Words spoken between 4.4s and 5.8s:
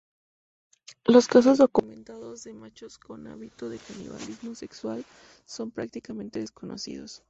sexual son